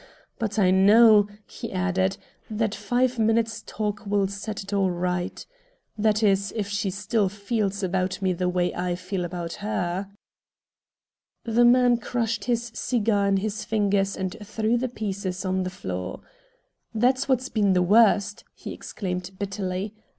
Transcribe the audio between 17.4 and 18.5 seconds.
been the worst!"